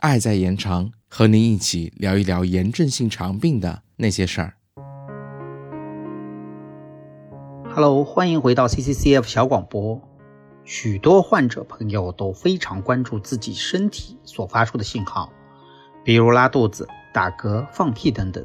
[0.00, 4.54] 爱在延长，和您一起聊一聊炎症性肠病的那些事儿。
[7.74, 10.00] Hello，欢迎回到 CCCF 小广播。
[10.64, 15.32] 许多患者朋友都非常关注自己身体所发出的信号，
[16.04, 18.44] 比如拉肚子、打嗝、放屁等等。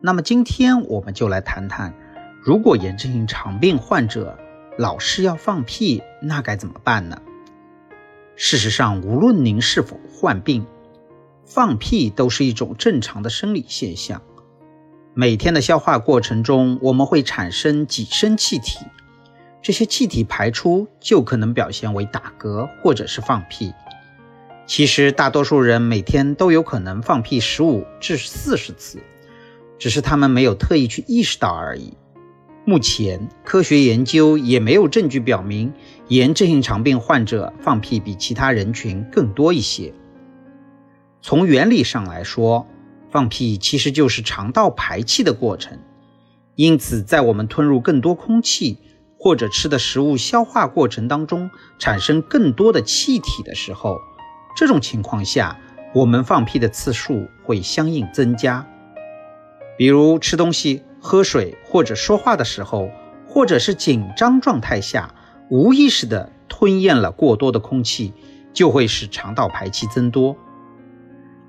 [0.00, 1.94] 那么今天我们就来谈谈，
[2.42, 4.38] 如果炎症性肠病患者
[4.76, 7.20] 老是要放屁，那该怎么办呢？
[8.38, 10.66] 事实上，无论您是否患病，
[11.46, 14.20] 放屁都是一种正常的生理现象。
[15.14, 18.80] 每天的消化过程中，我们会产生几升气体，
[19.62, 23.72] 这些气体排出就可能表现为打嗝或者是放屁。
[24.66, 28.98] 其实，大多数人每天都有可能放屁十五至四十次，
[29.78, 31.94] 只是他们没有特意去意识到而已。
[32.68, 35.72] 目前，科学研究也没有证据表明
[36.08, 39.94] 炎症性肠病患者放屁比其他人群更多一些。
[41.22, 42.66] 从原理上来说，
[43.08, 45.78] 放屁其实就是肠道排气的过程。
[46.56, 48.78] 因此，在我们吞入更多空气
[49.16, 53.96] 或者吃的食物消化过程当中产生更多的气体的时候，
[54.56, 55.56] 这种情况下，
[55.94, 58.66] 我们放屁的次数会相应增加。
[59.78, 60.82] 比如吃东西。
[60.98, 62.88] 喝水或者说话的时候，
[63.28, 65.14] 或者是紧张状态下，
[65.50, 68.14] 无意识地吞咽了过多的空气，
[68.54, 70.34] 就会使肠道排气增多。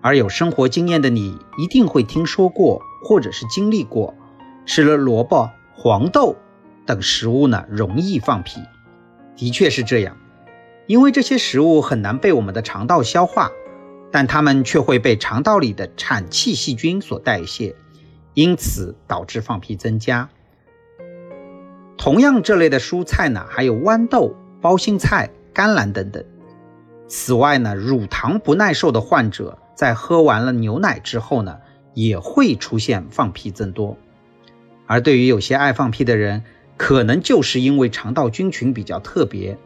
[0.02, 4.16] 而有生活经验的你，一定会听说过，或者是经历过，
[4.66, 6.36] 吃了萝卜、黄豆
[6.86, 8.60] 等食物呢，容易放屁。
[9.38, 10.18] 的确是这样，
[10.88, 13.50] 因为这些食物很难被我们的肠道消化，
[14.12, 17.78] 但它们却会被肠道里的产气细菌所代谢。
[18.38, 20.30] 因此导致放屁增加。
[21.98, 26.24] 同样，这类的蔬菜呢，还有豌豆、包心菜、甘蓝等等。
[27.08, 31.58] 此外呢，乳糖不耐受的患者在喝完了牛奶之后呢，
[31.96, 33.98] 也会出现放屁增多。
[34.86, 36.44] 而对于有些爱放屁的人，
[36.78, 39.58] 可能就是因为肠道菌群比较特别，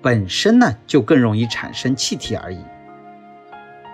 [0.00, 2.64] 本身呢就更容易产生气体而已。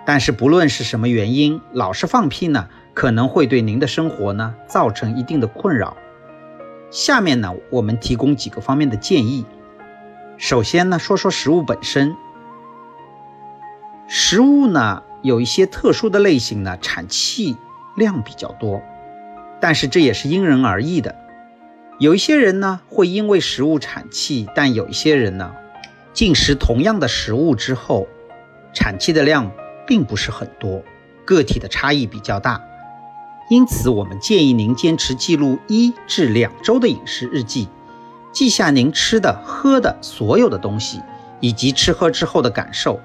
[0.06, 2.68] 但是不论是什么原因，老是放屁呢？
[2.94, 5.96] 可能会对您的生活呢造成一定的困扰。
[6.90, 9.46] 下面呢，我们提供几个方面的建议。
[10.36, 12.16] 首先呢，说说食物本身。
[14.08, 17.56] 食物呢，有一些特殊的类型呢，产气
[17.96, 18.82] 量比较多，
[19.60, 21.14] 但是这也是因人而异的。
[22.00, 25.54] 有一些人呢，会因为食物产气，但有一些人呢，
[26.12, 28.08] 进食同样的食物之后，
[28.72, 29.52] 产气的量
[29.86, 30.82] 并不是很多，
[31.24, 32.60] 个体的差异比较大。
[33.50, 37.66] 因此，我们建议您坚持记录一至两周的饮食日记，
[38.30, 41.00] 记下您吃的、喝的所有的东西，
[41.40, 43.00] 以及吃喝之后的感受。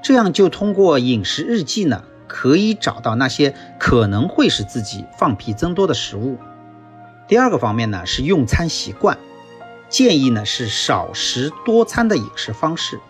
[0.00, 6.38] 这样就通过饮食日记呢，可以找到那些可能会使自己放屁增多的食物。
[7.26, 9.18] 第二个方面呢，是用餐习惯，
[9.88, 13.00] 建议呢是少食多餐的饮食方式，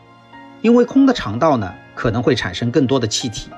[0.63, 3.51] 因为空的肠道呢可能会产生更多的气体，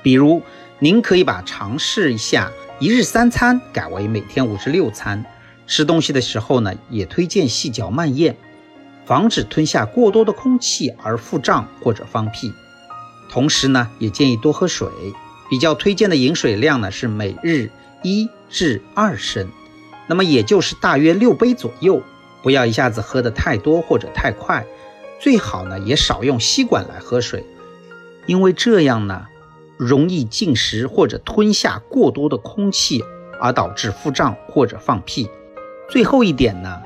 [0.00, 0.40] 比如。
[0.80, 5.24] 您可以把尝试一下一日三餐改为每天五十六餐。
[5.66, 8.36] 吃东西的时候呢，也推荐细嚼慢咽，
[9.06, 12.52] 防止吞下过多的空气而腹胀或者放屁。
[13.30, 14.88] 同时呢，也建议多喝水，
[15.48, 17.70] 比较推荐的饮水量呢是每日
[18.02, 19.48] 一至二升，
[20.06, 22.02] 那么也就是大约六杯左右。
[22.42, 24.66] 不要一下子喝的太多或者太快，
[25.18, 27.42] 最好呢也少用吸管来喝水，
[28.26, 29.28] 因为这样呢。
[29.76, 33.02] 容易进食或者吞下过多的空气，
[33.40, 35.28] 而导致腹胀或者放屁。
[35.90, 36.80] 最后一点呢，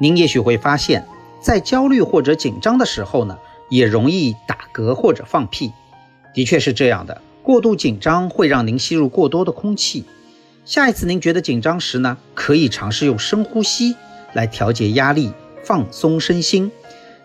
[0.00, 1.06] 您也许会发现，
[1.40, 3.38] 在焦虑或者紧张的时候呢，
[3.68, 5.72] 也容易打嗝或者放屁。
[6.32, 10.04] 的确是这样的，过度紧张会让您吸入过多的空气。
[10.64, 13.96] 下一次您觉得紧张时呢，可以尝试用深呼吸
[14.32, 16.72] 来调节压力，放松身心。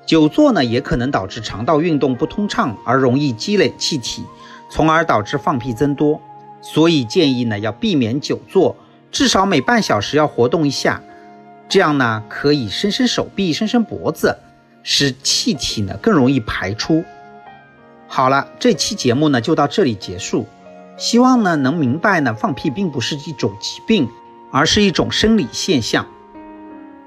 [0.05, 4.23] 久坐呢，也可能导致肠道运动不通畅，而容易积累气体。
[4.69, 6.21] 从而导致放屁增多，
[6.61, 8.75] 所以建议呢要避免久坐，
[9.11, 11.01] 至少每半小时要活动一下，
[11.67, 14.37] 这样呢可以伸伸手臂、伸伸脖子，
[14.83, 17.03] 使气体呢更容易排出。
[18.07, 20.45] 好了，这期节目呢就到这里结束，
[20.97, 24.07] 希望呢能明白呢放屁并不是一种疾病，
[24.51, 26.05] 而是一种生理现象。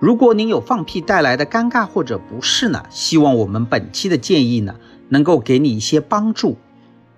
[0.00, 4.74] 如果您有放屁带来的尴尬或者不适呢，希望我们本期的建议呢
[5.08, 6.56] 能够给你一些帮助。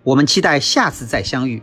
[0.04, 1.62] 我们期待下次再相遇。